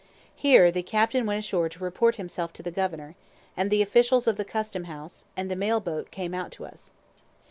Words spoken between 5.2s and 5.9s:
and the mail